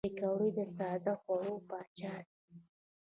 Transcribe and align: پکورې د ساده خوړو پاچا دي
پکورې 0.07 0.49
د 0.57 0.59
ساده 0.75 1.13
خوړو 1.21 1.55
پاچا 1.69 2.15
دي 2.27 2.39